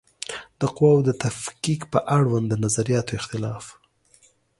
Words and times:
د 0.59 0.61
قواوو 0.75 1.05
د 1.07 1.11
تفکیک 1.23 1.81
په 1.93 1.99
اړوند 2.15 2.45
د 2.49 2.53
نظریاتو 2.63 3.13
اختلاف 3.19 3.65